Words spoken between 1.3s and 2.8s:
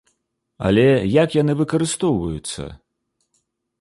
яны выкарыстоўваюцца?